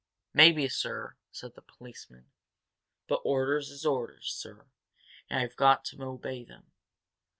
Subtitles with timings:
[0.33, 2.31] "Maybe, sir," said the policeman.
[3.07, 4.65] "But orders is orders, sir,
[5.29, 6.71] and I've got to obey them.